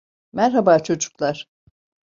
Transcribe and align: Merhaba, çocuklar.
Merhaba, 0.33 0.79
çocuklar. 0.83 1.47